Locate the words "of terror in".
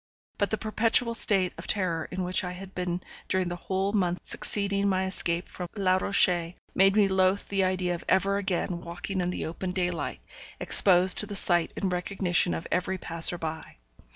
1.59-2.23